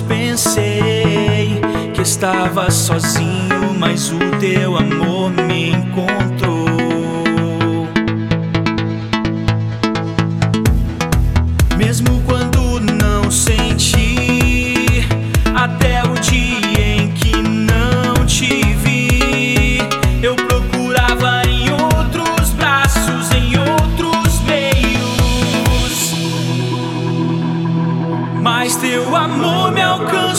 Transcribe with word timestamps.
pensei 0.00 1.60
que 1.92 2.00
estava 2.00 2.70
sozinho, 2.70 3.74
mas 3.78 4.10
o 4.10 4.18
teu 4.40 4.76
amor 4.76 5.30
me 5.30 5.70
encontrou. 5.70 6.51
Mas 28.92 29.04
teu 29.04 29.16
amor 29.16 29.72
me 29.72 29.80
alcançou, 29.80 30.31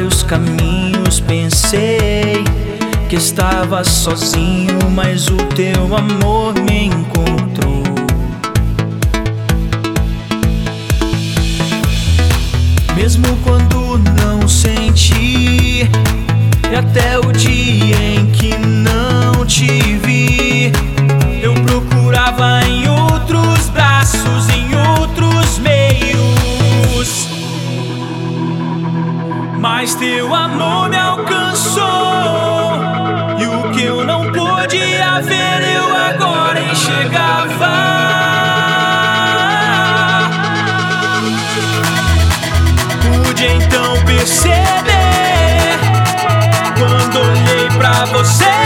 vários 0.00 0.22
caminhos, 0.22 1.20
pensei 1.20 2.42
que 3.08 3.16
estava 3.16 3.84
sozinho, 3.84 4.78
mas 4.90 5.28
o 5.28 5.36
teu 5.54 5.94
amor 5.94 6.54
me 6.54 6.86
encontrou. 6.86 7.82
Mesmo 12.96 13.26
quando 13.44 13.98
não 14.22 14.48
senti, 14.48 15.86
e 16.70 16.74
até 16.74 17.18
o 17.18 17.30
dia 17.32 17.96
em 17.96 18.30
que 18.30 18.39
Mas 29.80 29.94
teu 29.94 30.34
amor 30.34 30.90
me 30.90 30.98
alcançou, 30.98 31.82
e 33.38 33.46
o 33.46 33.70
que 33.72 33.84
eu 33.84 34.04
não 34.04 34.30
podia 34.30 35.22
ver, 35.22 35.74
eu 35.74 35.96
agora 35.96 36.60
enxergava. 36.60 37.72
Pude 43.24 43.46
então 43.46 44.04
perceber 44.04 45.78
quando 46.76 47.18
olhei 47.18 47.66
pra 47.78 48.04
você 48.04 48.59